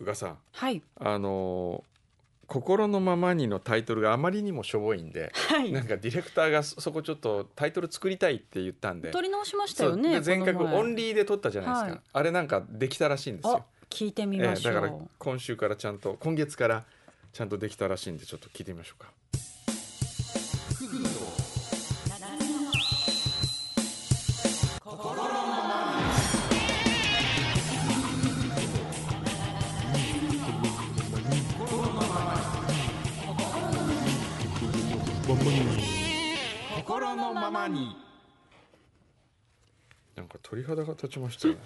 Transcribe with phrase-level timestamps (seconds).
[0.00, 0.82] 宇賀さんはい。
[1.00, 1.96] あのー
[2.46, 5.72] 心のままに」のタイトルがあまりにもしょぼいんで、はい。
[5.72, 10.44] なんかディレクターがそそこちょっとタイトル作りたいって言ったんで撮り直しましたよねで前。
[10.44, 12.00] 回この前オンリーで撮ったじゃないですか、はい。
[12.12, 16.84] あれなんかできたらしいんですあよ、聞いてみえましょう、えだから今週からちゃんと今月から
[17.32, 19.10] ちゃんとできたらしいんでちょっと聞いてみましょうか
[36.76, 37.96] 心のままに。
[40.14, 41.60] なんか鳥肌が立ちましたよね。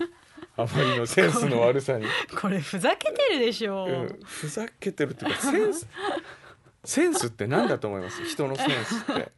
[0.56, 2.06] あまりのセンスの悪さに、
[2.40, 3.86] これふざけてるでしょ。
[3.86, 5.88] う、うん、ふざけてるっていうかセンス
[6.84, 8.24] センスって何だと思います？
[8.24, 9.32] 人のセンスって。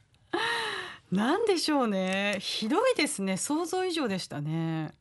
[1.12, 2.38] なんでしょうね。
[2.40, 3.36] ひどいですね。
[3.36, 4.94] 想像以上でしたね。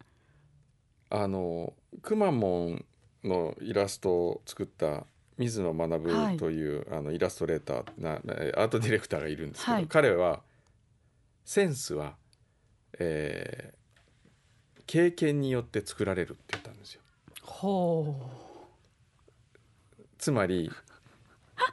[1.09, 2.85] あのくまモン
[3.23, 5.05] のイラストを作った
[5.41, 5.89] 水野はい。
[5.89, 9.87] 学という、あのイラストレーターなえアートディレクターがいるんですけど、はい。
[9.87, 10.41] 彼は
[11.45, 12.15] センスは、
[12.99, 13.81] えー
[14.87, 17.01] 経験によって作られるって言ったんですよ。
[17.43, 18.29] ほ
[20.17, 20.69] つまり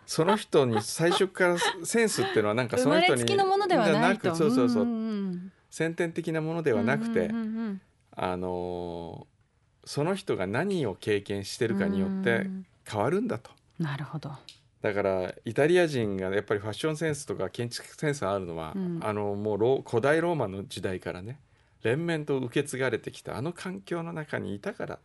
[0.07, 4.23] その人に最初からセンスっていうのはなんか その人にれつきのものではないと。
[4.23, 4.87] じゃくそうそうそう、
[5.69, 7.29] 先天的なものでうんはなくて、
[8.13, 9.39] あのー
[9.85, 12.67] その人が何を経験してるかによってうん。
[12.89, 13.51] 変わるんだと。
[13.79, 14.33] なるほど。
[14.83, 19.01] だからイタリア人がやっぱりファッションセンスとか建築センスがあるのは、うん。
[19.03, 21.41] あのもう古代ローマの時代からね
[21.83, 24.99] 連綿と受け継がれてきたあの環境の中にいたから。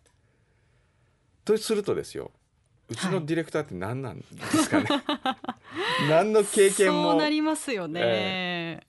[1.45, 2.31] とするとですよ
[2.89, 4.87] うちのディレクターって何なんですかね、
[6.09, 7.11] 何の経験も。
[7.11, 8.83] そうなりますよね、え。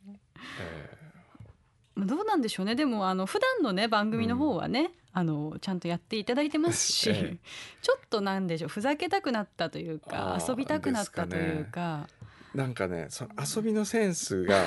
[1.97, 2.75] どうなんでしょうね。
[2.75, 7.39] でもあの普段のね番組の方はね、あのちゃんとやっていただいてますし、ええ。
[7.81, 12.09] ちょっとなんでしょうふざけたくなったというか遊びたくなったというか。
[12.55, 14.63] ーなんかねその遊びのセンスが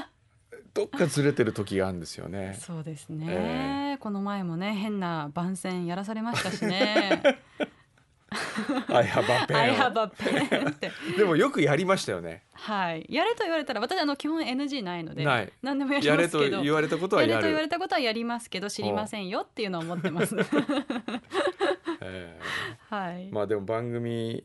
[0.74, 2.56] どっかずれてる時があるんですよね。
[2.60, 3.98] そうですね、え。
[3.98, 7.22] この前もね変な番宣やらされましたしね
[8.88, 10.90] I have a pen I have a pen って。
[11.16, 12.42] でもよくやりましたよね。
[12.52, 13.06] はい。
[13.08, 15.52] やれと言われたら私あの基本 NG ないのでない。
[15.62, 17.66] 何でもやりやれますけどと言われたことはややれと言わる。
[17.66, 20.36] れたことはやりますけど知りませんよっていうのを思ってます。
[22.00, 22.38] え
[22.90, 24.44] はい、ーまあでも番組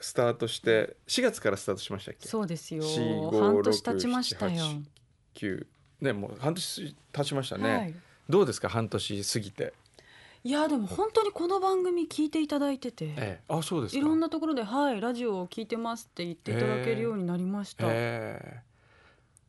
[0.00, 2.28] スタートして4月からスタートしましたっけ？
[2.28, 2.82] そうですよ。
[2.82, 4.64] 4 5半年経ちましたよ、
[5.34, 5.66] 9
[6.00, 7.94] ねもう半年経ちましたね、はい。
[8.28, 8.68] どうですか？
[8.68, 9.74] 半年過ぎて、
[10.42, 13.40] いやでも本当にこの番組聞いていただいてて、ええ。
[13.48, 13.98] あそうですか。
[13.98, 18.60] いろんなところで「はいラジオを聞いてます」って言っていただけるようになりました、ええ。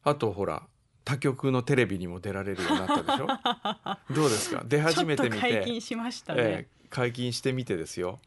[0.03, 0.63] あとほら
[1.05, 3.27] 他局のテレビにも出られるようになったでしょ？
[4.13, 4.63] どうですか？
[4.65, 6.85] 出始めてみちょっと解て禁しましたね、ええ。
[6.89, 8.19] 解禁してみてですよ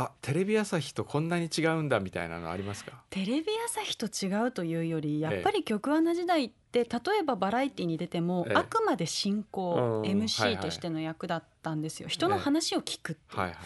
[0.00, 3.02] あテレビ朝日とこんなに違うんだみたいなのありますか？
[3.10, 8.54] テレビ朝日と違うというよりやっぱり局アナ時代って例えばバラエティに出ても、ええ。
[8.54, 12.08] あくまで進行、MC いとしての役だったんですよ。
[12.08, 13.58] 人の話を聞くっていう、はいはい。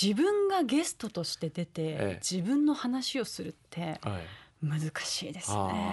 [0.00, 2.20] 自分がゲストとして出て、ええ。
[2.22, 4.22] 自分の話をするってはい。
[4.62, 5.92] 難しいですあね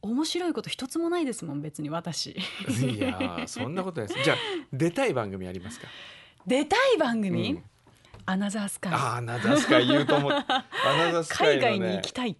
[0.00, 2.32] 面白いこと一つもないですもん別に私。
[2.32, 4.24] いやーそんなことないです。
[4.24, 4.36] じゃあ
[4.72, 5.86] 出たい番組ありますか？
[6.46, 7.62] 出たい番組、うん
[8.26, 8.92] アナザースカイ。
[8.94, 10.62] あアナザースカイ言うと思って、 ね、
[11.28, 12.36] 海外に行きたい。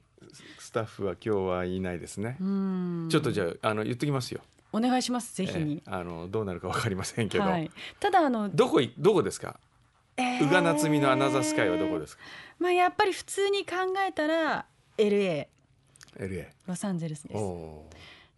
[0.59, 2.37] スタッフは今日はいないですね。
[3.11, 4.41] ちょっとじゃあの言ってきますよ。
[4.73, 9.61] お願いしますぜひ、えー、あのどうなるかわかりませんけど、はい、ただあのどこどこですか？
[10.17, 12.23] 宇賀夏美のアナザースカイはどこですか、
[12.59, 13.75] まあやっぱり普通に考
[14.07, 14.67] えたら
[14.99, 15.47] LA,
[16.19, 17.41] LA ロサンゼルスです。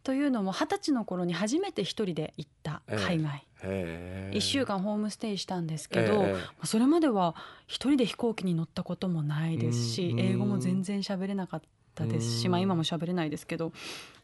[0.03, 6.25] というのも二十歳の頃に初めて一人で行った海外、えー1週間ホームステイしたんですけど、
[6.65, 7.35] それまでは
[7.67, 11.63] 一人で飛行機に乗ったこともないですし英語も全然喋れなかっ
[11.95, 13.73] たですし、まあ、今も喋れないですけど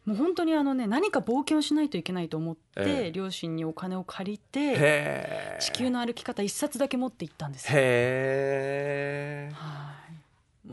[0.04, 9.92] もう本当にあの、ね、何か冒険をしないといけないと思って、両親にお金を借りて「地球の歩き方」1冊だけ持って行ったんですへは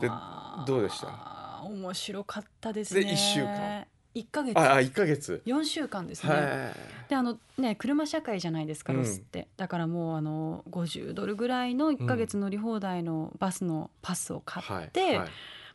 [0.02, 1.38] い、まあ、どうでした？
[1.62, 3.04] 面白かったですね。
[3.04, 3.86] で週間。
[4.14, 4.58] 一ヶ月。
[4.58, 5.42] あ月。
[5.44, 6.32] 四週間ですね。
[6.32, 6.72] は
[7.08, 8.98] であのね車社会じゃないですかうん。
[9.00, 15.28] ロスって、だからもうあの50ドルぐらいの1ヶ月乗り放題のバスのパスを買いはいって、はい。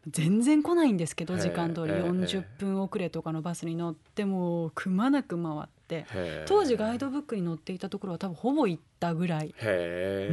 [0.10, 1.94] 全然来ないんですけど時間通り。
[1.94, 6.06] ええ40分遅れとかのバスに乗ってもうくまなく回って。
[6.48, 9.54] 当時ガイドブックに載っていたところは多分ほぼ行ったぐらい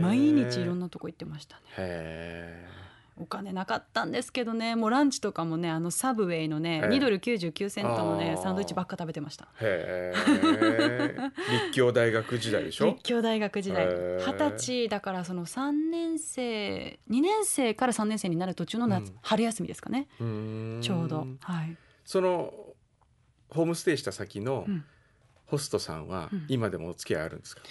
[0.01, 2.67] 毎日いろんなとこ行ってましたね。
[3.21, 4.75] お金なかったんですけどね。
[4.77, 6.89] もうランチとかもねあのサブウェイのね、ええ。
[6.89, 9.49] 2ドル99セントのねサンドイッチばっか食べてました。
[9.61, 11.31] へえ。
[11.69, 12.87] 立教大学時代でしょ？
[12.87, 13.87] 立教大学時代。
[13.87, 19.19] 二十歳だからその3年生2年生から3年生になる途中の夏、うん。
[19.23, 20.09] 春休みですかね。
[20.19, 21.27] ちょうど。
[21.41, 21.77] はい。
[22.05, 22.53] その
[23.51, 24.85] ホームステイした先のうん。
[25.47, 26.45] ホストさんはうん。
[26.49, 27.63] 今でもお付き合いあるんですか、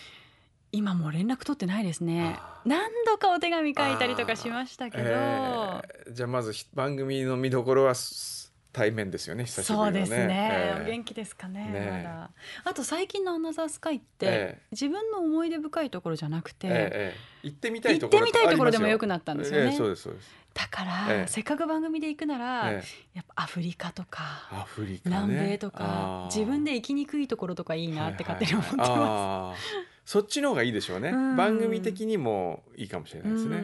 [0.71, 2.35] 今もう連絡取ってないですね。
[2.37, 9.45] あ何度かお手紙書いたりとかしましたけど、えーじゃあまずひ番組の見どころはす対面ですよね。
[9.45, 9.91] 久しぶりのね。
[9.91, 10.81] そうですね、えー。
[10.83, 12.03] お元気ですかねねえ。
[12.03, 12.31] まだ。
[12.65, 14.29] あと最近の「アナザースカイ」って、え
[14.59, 14.61] え。
[14.71, 17.47] 自分の思い出深いところじゃなくて、ええええ。
[17.47, 18.97] 行ってみたいところ行ってみたいところでもよ。
[18.99, 19.71] くなったんですよね。
[19.71, 21.27] ええそうですそうです、だから、ええ。
[21.27, 22.83] せっかく番組で行くなら、え
[23.15, 25.15] やっぱアフリカとかえアフリカね。
[25.15, 26.25] 南米とあかー。
[26.27, 28.99] 自分で行きにくいところとかいいなって勝手に思ってはいはい。
[28.99, 31.09] はいそっちの方がいいでしょうね。
[31.09, 31.35] うん。
[31.35, 33.27] 番組的にもいいかもしれす。
[33.27, 33.61] ないですね、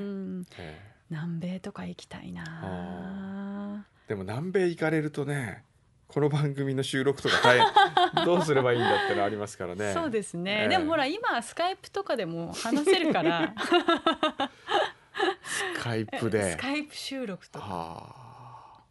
[1.09, 3.83] 南米とか行きたいな。
[4.07, 5.63] でも南米行かれるとね
[6.07, 7.65] この番組の収録とか大変。
[8.25, 9.92] どうすればいいんだってのありますからね。
[9.95, 10.68] そうですね、ええ。
[10.68, 13.56] でもほら今スカイプとかでも話せるから。
[15.42, 16.51] スカイプで。
[16.53, 18.83] スカイプ収録とか、は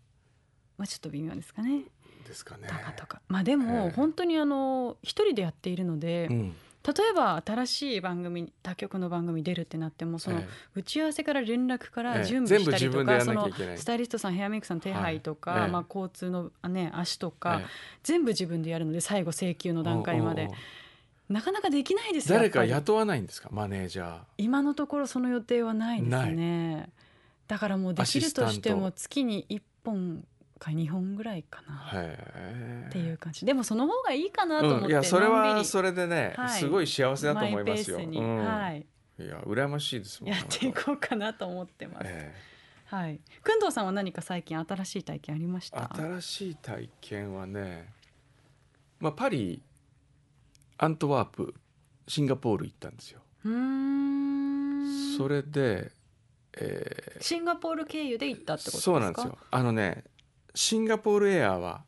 [0.77, 1.85] まあ、ちょっと微妙ですかね。
[2.25, 2.67] あですかね。
[2.67, 3.23] とかとか。
[3.29, 3.91] まあでもええ。
[3.93, 6.56] 本当にあの一人でやっているので、うん
[6.87, 12.25] 例えば新しい番組他局の番組出るってなってもそのえ打ち合わせから連絡からええ。
[12.25, 17.67] 準備したりとかそのスタイリストさんヘアメイクさん手配とか、まあ、交通のあね足とえかえ
[18.03, 20.49] 全部自分でやるので最後請求の段階まで。
[21.27, 23.49] なかなかできないですよ誰か雇わないんですか？
[23.51, 24.19] マネージャー。
[24.37, 26.91] 今のところその予定はないですなね
[27.49, 30.23] だからもうできるとしても月に1本
[30.59, 37.99] か2本ぐらいかなっていう感じでもその方がいいかなと思って、うん、いやそれはそれでね、はいすごい幸せだと思いますよ。
[37.99, 38.87] うんはい、
[39.19, 40.33] いや羨ましいですもん。
[40.33, 42.06] やっていこうかなと思ってます。
[42.06, 42.35] え
[42.87, 43.21] はい。
[43.43, 45.95] くんどうさんは何か最近新しい体験ありましえた？
[45.95, 47.89] 新しい体験はね、
[49.01, 49.62] まあパリ、
[50.79, 51.55] アントワープ、
[52.06, 53.21] シンガポール行ったんですよ。
[53.45, 55.17] うーん。
[55.17, 55.91] それで、
[56.56, 58.83] えシンガポール経由で行ったってことーですか？
[58.83, 59.39] そうなんですよ。。
[59.51, 60.05] あのね、
[60.55, 61.83] シンガポールエアは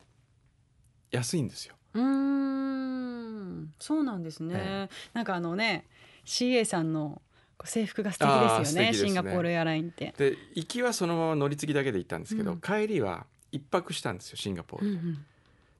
[1.11, 1.75] 安いんですよ。
[1.93, 3.73] うーん。
[3.79, 4.55] そうなんですね。
[4.57, 5.85] えなんかあのね、
[6.25, 7.21] CA さんの
[7.63, 8.91] 制服が素敵ですよね。
[8.91, 10.13] ねシンガポールエアラインって。
[10.17, 14.91] で行きはそのまま乗り継ぎだけで行ったんですけど、うん帰りは一泊したんですよシンガポールで。
[14.91, 15.25] うんうん。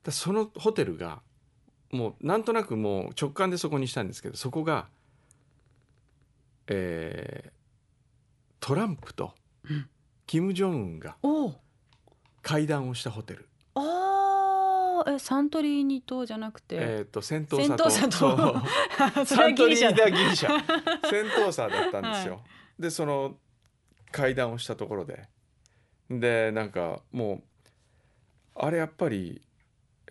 [0.03, 1.21] でそのホテルが
[1.91, 4.87] もうなんとなくもう直感でそこにしたんですけどそこが、
[6.67, 7.51] えー
[8.59, 9.33] トランプと
[9.69, 9.87] うん
[10.25, 11.55] キム・ジョンウンがおお。
[12.47, 18.21] 会談をしたホテル、ああ、えサントリーニ島じゃなくて、えー、とセントーサ島セントー
[19.11, 20.05] サ島 それサントリーはギリシャだ。
[20.05, 20.49] ダギリシャ。
[21.09, 22.39] セントーサだったんですよ、は
[22.79, 23.37] でその
[24.11, 25.27] 会談をしたところで。
[26.09, 27.43] でなんかもう
[28.55, 29.41] あれやっぱり、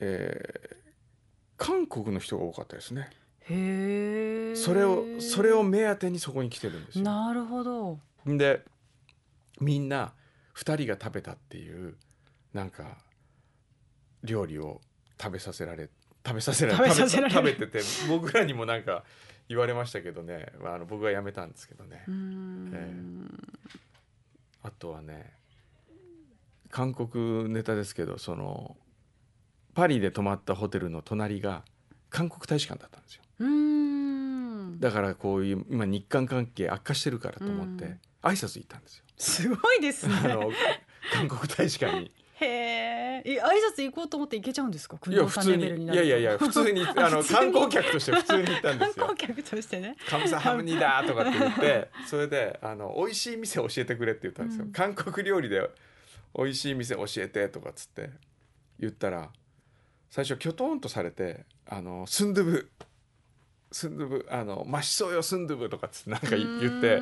[0.00, 0.77] えー
[1.59, 3.09] 韓国の人が多かったですね。
[3.49, 4.56] へえ。
[4.56, 7.05] それをそれを目当てにそこに来てるんですよ。
[7.05, 7.99] なるほど。
[8.27, 8.65] で
[9.61, 10.12] みんな
[10.55, 11.97] 2人が食べたっていう
[12.56, 12.97] なんか
[14.25, 14.81] 料理を
[15.20, 15.91] 食べさせられ
[16.26, 16.91] 食べさせられ
[17.31, 19.05] 食べてて僕らにもなんか
[19.47, 23.49] 言われましたけどね、まあ、あの僕はやめたんですけどね、うーん。
[24.62, 25.35] あとはね
[26.70, 28.76] 韓国ネタですけどその
[29.75, 31.62] パリで泊まったホテルの隣が
[32.09, 33.23] 韓国大使館だったんですよ。
[34.81, 40.14] だからこういう今日韓関係悪化してるからと思ってうん挨拶行ったんですよすごいですね。
[40.25, 40.50] あの
[41.12, 42.11] 韓国大使館に。
[43.26, 43.35] へえ。
[43.37, 44.99] え挨拶行こうと思って行けちゃうんですか？
[45.09, 49.35] いや普通にいやいやいや普通に あの観光客として普通に行ったんですよ観光。
[49.35, 49.97] 客としてね。
[50.09, 54.64] カムサハムニだとかって言ってそれであの美味しい店教えてくれって言ったんですよ。
[54.64, 55.68] うん韓国料理で
[56.37, 58.11] 美味しい店教えてとかっつって
[58.78, 59.30] 言ったら
[60.11, 62.71] 最初キョトンとされてあのスンドゥブ
[63.73, 67.00] スンドゥブあのマシそうよスンドゥブとかっつってなんか言って。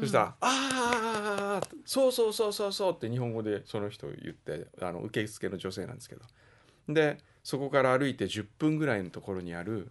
[0.00, 6.22] そしたら「ああそうそうそうそうそう」って日本語でその人言ってあの受付の女性なんですけど
[6.88, 9.90] でそこから歩いて10分ぐらいのところにある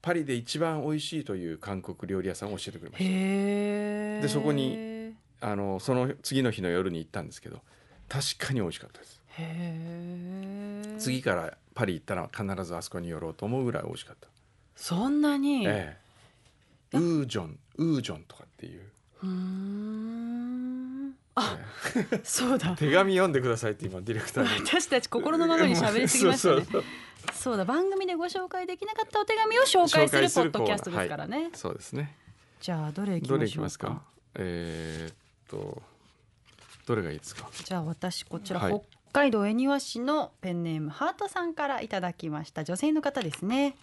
[0.00, 4.22] パリで一番美味しいという韓国料理屋さんを教えてくれましへえ。
[4.22, 7.62] でそこにたあのその次の日の夜に行ったんですけど
[8.08, 10.94] 確かに美味しかったですへえ。
[11.00, 14.28] 次からパリ行ったら必ずあそこに寄ろうと思うぐらい美味しかった、
[14.76, 15.66] そんなに？
[15.66, 15.98] え
[16.92, 18.82] え、ウージョンウージョンとかっていう、
[19.24, 20.43] うーん。
[21.36, 21.58] あ、
[21.96, 22.72] えそうだ。
[22.72, 22.76] え。
[22.76, 24.50] 手紙読んでくださいって今ディレクターに。
[24.66, 26.84] 私たち心のままに喋りすぎましたね。
[27.32, 27.56] そう。
[27.56, 31.50] だ番組でご紹介できなかったお手紙を紹介するポッドキャストですからね。
[31.54, 32.16] そうですね。
[32.60, 33.86] じゃあどれいきましょうか？
[33.88, 34.02] か？
[34.36, 35.16] えーっ
[35.48, 35.82] と
[36.86, 37.48] どれがいいですか？
[37.52, 38.72] じゃあ私こちら、はい。
[39.10, 42.64] 北海道恵庭市のペンネームハートさんからいただきました。
[42.64, 43.76] 女性の方ですね。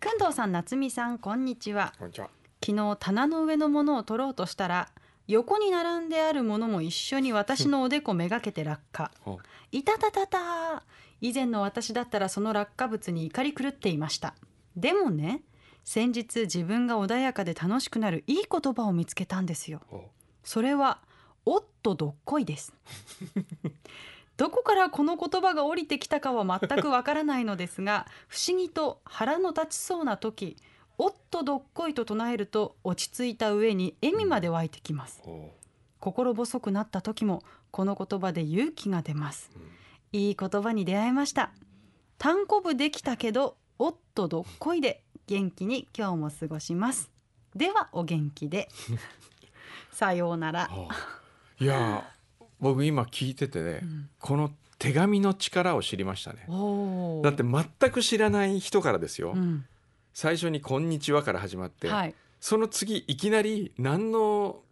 [0.00, 1.92] くんどうさん夏美さんこんにちは。
[1.98, 2.30] こんにちは。
[2.64, 4.88] 昨日棚の上のものを取ろうとしたら
[5.26, 9.10] 横に並んであるものも一緒に私のおでこめがけて落下。
[9.24, 9.38] お
[9.72, 10.84] いたたたた
[11.20, 14.34] 以前の私だったらその落下物に怒り狂っていました。
[14.76, 15.42] でもね
[15.82, 19.80] 先日自分が穏やかで楽しくなるいい言葉を見つけたんですよ。
[19.90, 20.02] お
[20.42, 20.98] それは
[21.46, 22.74] おっとどっこいです。
[24.36, 30.56] どこからこの言葉が降りてきたかは全くわからないのですが不思議と腹の立ちそうな時
[30.96, 35.22] おっとどっこいと唱えると落ち着いた上に笑みまで湧いてきます。
[35.24, 35.50] お
[35.98, 39.50] 心細くなった時もこの言葉で勇気が出ます。
[39.54, 39.62] うん。
[40.12, 41.50] いい言葉に出会えました。
[42.18, 47.10] 単行部できたけどおっとどっこいで元気に今日も過ごします。
[47.56, 48.68] ではお元気で。
[49.90, 50.88] さようなら、あ
[51.60, 54.10] いやー僕今聞いててね、うん。
[54.18, 56.46] この手紙の力を知りましたね。
[57.22, 59.66] だって全く知らない人からですよ、うん
[60.14, 64.62] 最初に「こんにちは」から始まって、はい、その次いきなり何の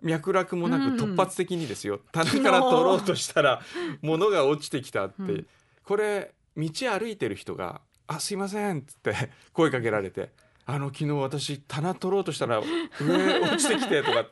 [0.00, 3.60] 脈絡もなうんく突発的にですよ、棚から取ろうとしたら
[4.00, 5.46] 物が落ちてきたって、うん。
[5.84, 9.14] これ道歩いてる人が「あすいません」っつって
[9.52, 10.30] 声かけられて
[10.64, 12.62] 「あの昨日私棚取ろうとしたら
[12.98, 14.26] 上落ちてきて」とか。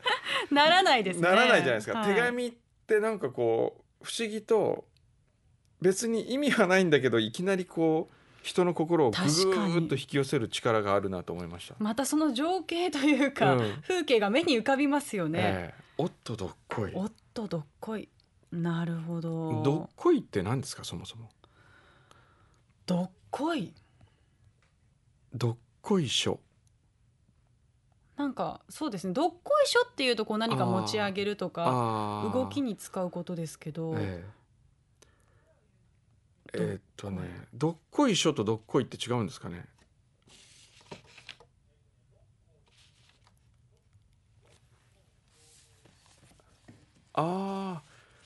[0.51, 1.29] ならないですね。
[1.29, 2.15] ならないじゃないですか、はい。
[2.15, 2.53] 手紙っ
[2.87, 4.87] てなんかこう不思議と
[5.83, 8.18] 別に意味はないんだけどいきなりこう
[8.49, 11.75] 人の心をぐぐっと引き寄せる力があるなと思いました。
[11.79, 13.83] またその情景というか、うん。
[13.83, 15.83] 風景が目に浮かびますよね、ええ。
[15.99, 16.93] おっとどっこい。
[16.95, 18.09] おっとどっこい。
[18.51, 19.63] なるほど。
[19.63, 21.29] どっこいって何ですかそもそも？
[22.87, 23.75] どっこい。
[25.35, 26.41] どっこいしょ。
[28.17, 29.13] なんかそうですね。
[29.13, 34.38] どっこいしょっていうとこう何か持ち上げるとか動きに使うことですけど、ええ
[36.55, 38.17] えーっとねどっこい。
[38.17, 39.65] しょとどっこいって違うんですかね？
[47.13, 47.83] あ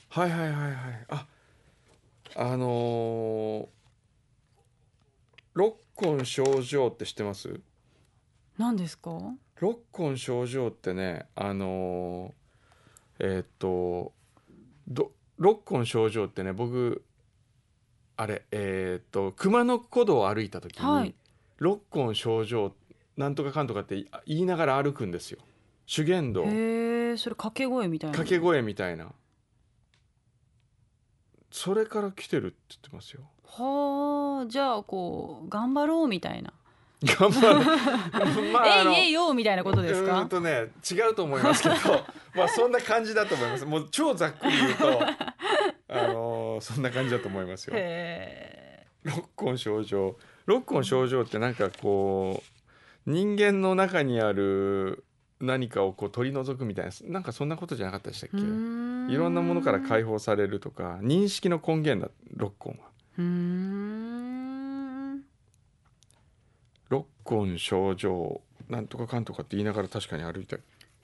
[0.09, 0.75] あはいはいはいはい。
[1.09, 1.27] あ
[2.35, 3.67] あのー
[5.55, 7.59] 六根症状って知ってます？
[8.57, 9.11] 何ですか？
[9.59, 14.13] 六根症状ってねあのーえーっと
[14.87, 17.03] ど六根症状ってね僕
[18.15, 21.15] あれえーっと熊野古道を歩いた時に、はい。
[21.57, 22.73] 六根症状
[23.17, 25.39] なんとかかんとかって言いながら歩くんですよ。
[25.85, 26.43] 修験道。
[26.45, 28.13] へえそれ掛け声みたいな。
[28.13, 29.11] 掛け声みたいな。
[31.51, 33.21] それから来てるって言ってますよ。
[33.45, 36.51] はあじゃあこう頑張ろうみたいな、
[37.03, 37.53] 頑張
[38.41, 41.75] るまあ えいえいよみたいなことですうーかんとね違うと思いますけど。
[42.35, 43.65] まあそんな感じだと思います。
[43.65, 45.01] もう超ざっくり言うと
[45.89, 47.75] あのーそんな感じだと思いますよ。
[47.77, 50.17] へ六根症状。
[50.45, 52.43] 六根症状ってなんかこ
[53.07, 55.03] う人間の中にある
[55.39, 62.77] 何かをこう取り除くみたいななんかそんなことじゃなかったでしたっえけいろんなものから解放されるとか認識の根源だ六根は。
[63.17, 65.23] うーん。
[66.89, 70.57] 六根症状なんとかかんとかって言いながら確かに歩いた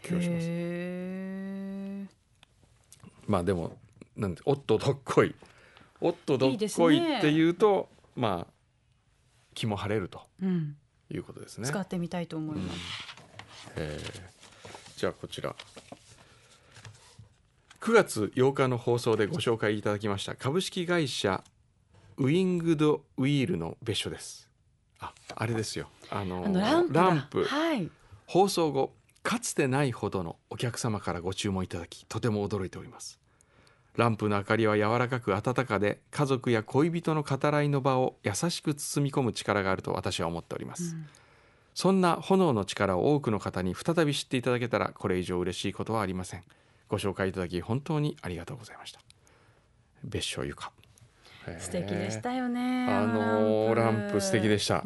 [0.03, 0.50] 気がします。
[3.27, 3.77] まあでも
[4.20, 5.34] なんでおっとどっこい。
[6.02, 7.18] おっとどっこいね。
[7.20, 8.54] っていうとまあ
[9.54, 10.76] 気も晴れるとうん。
[11.12, 11.68] いうことですね。
[11.68, 12.64] 使ってみたいと思いうん。
[12.68, 12.80] ます、
[13.78, 15.00] えー。
[15.00, 15.56] じゃあこちら。
[17.82, 21.44] 9月8日の放送でご紹介いただきました株式会社
[22.18, 24.50] ウィングドウィールの別所です。
[25.00, 25.90] ああれですよ。
[26.10, 27.46] あのランプ。
[27.46, 27.90] はい。
[28.28, 33.19] 放送後かつてないほどのお客様からご注文いただきとても驚いております
[34.00, 41.08] ランプの明かりは柔らかく温かで家族や恋人の語らいの場を優しく包み込む力があると私は思っております、うん。
[41.75, 46.44] そんな炎の力を多くの方に再び知っていただけたらこれ以上嬉しいことはありません。
[46.88, 49.01] ご紹介いただき本当にありがとうございました。
[50.06, 50.72] 別所ゆか
[51.60, 54.22] 素敵でしたよねあのーランプ。
[54.22, 54.84] 素敵でした。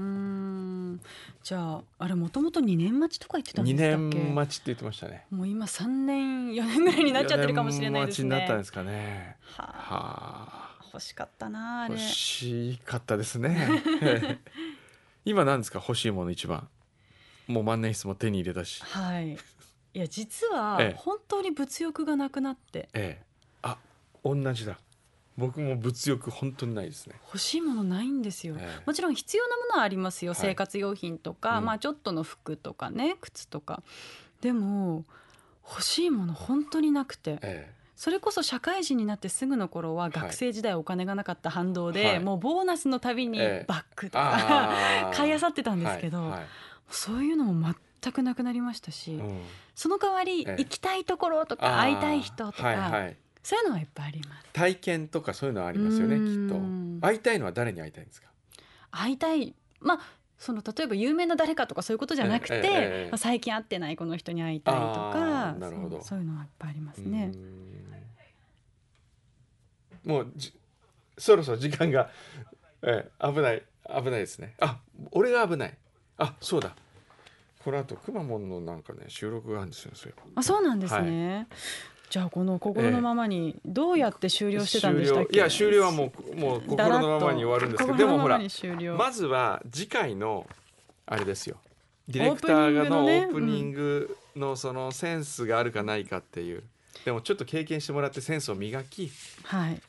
[1.44, 4.18] じゃああれもともと2年待ちとか言ってたんで2したっけ？
[4.20, 5.26] 年待ちって言ってましたね。
[5.30, 8.30] もう今3年4年ぐらいになっちゃってるかもしれないですね。
[8.30, 9.38] 四年待ちになったんですかね。
[9.58, 9.94] はあ。
[9.96, 10.86] はあ。
[10.94, 13.68] 欲しかったな欲しかったですね。
[15.26, 15.80] 今何ですか？
[15.80, 16.68] 欲しいもの一番。
[17.48, 18.82] もう万年筆も手に入れたし。
[18.84, 19.34] はい。
[19.34, 20.98] いや実はええ。
[20.98, 22.88] 本当に物欲がなくなって。
[22.94, 23.26] ええ。
[23.64, 23.78] あ
[24.24, 24.78] 同じだ
[25.38, 27.16] 僕も物欲本当にないですね。
[27.26, 28.84] 欲しいものないんですよ、ええ。
[28.86, 30.42] もちろん必要なものはありますよ、はい。
[30.42, 31.66] 生活用品とか、うん。
[31.66, 33.82] まあちょっとの服とかね靴とか。
[34.42, 35.06] でも
[35.68, 37.40] 欲しいもの本当になくて。
[37.42, 42.20] えそれこそ社会人になってすぐの頃は学生時代お金がなかった反動で、はい。
[42.20, 43.66] もうボーナスのたびにええ。
[43.66, 46.30] バッグとか、 買い漁ってたんですけど、はい。
[46.32, 46.46] はい。
[46.90, 49.42] そういうのも全くなくなりましたし、うん。
[49.76, 50.64] その代わり、ええ。
[50.64, 53.08] 行きたいところとか会いたい人とか、
[53.44, 54.46] そういうのはいっぱいあります。
[54.54, 57.08] 体験とかそういうのはありますよねうきんっと。
[57.08, 58.30] 会いたいのは誰に会いたいんですか？
[58.92, 59.54] 会いたい。
[59.82, 60.00] まあ
[60.38, 67.32] その例えば有名な誰かとかそういうことじゃなくて、ええええまあ、最近会ってないこの人に会いたいとあかーなるほどそういうのはいっぱいありますね。
[67.34, 67.84] うん。
[70.12, 70.54] もうじ
[71.18, 72.10] そろそろ時間が、
[72.84, 74.56] ええ危ない危ないですね。
[74.60, 74.80] あ
[75.12, 75.78] 俺が危ない。
[76.18, 76.76] あそうだ。
[77.64, 81.48] この後くまモンのなんかね収録があるんですよそうあそうなんですね。
[82.14, 85.36] じゃあこの心のままにどうやって終了してたんでしたっけ？
[85.36, 90.46] いや終了はもうもう心のままに終わるんですけどでもほらままずは次回の
[91.08, 91.58] あれですよ。
[92.08, 96.62] ディレクターがのオオープニングのそのセンスがあるかないかっていう。
[97.04, 99.10] でもちょっと経験してもらってセンスを磨き
[99.46, 99.82] はい。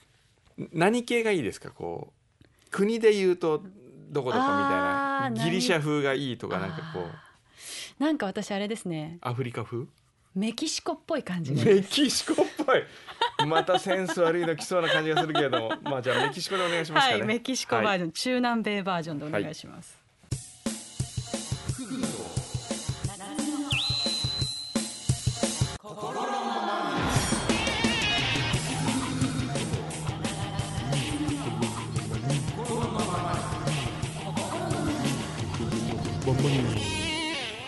[0.73, 1.73] 何系がいいですか？
[1.73, 3.63] こう国で言うと
[4.09, 5.31] どこどこみたいな。
[5.45, 8.03] ギリシャ風がいいとかなんかこう。
[8.03, 9.19] なんか私あれですね。
[9.21, 9.85] アフリカ風？
[10.35, 11.65] メキシコっぽい感じが。
[11.65, 12.37] メキシコっ
[12.67, 12.83] ぽい。
[13.47, 15.73] またセンス悪いの来そうな感じがするけれども。
[15.85, 17.21] まあじゃあメキシコでお願いしますかね。
[17.21, 19.97] はいメキシコバージョン、中南米バージョンでお願いします、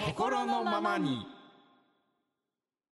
[0.04, 1.35] 心のままに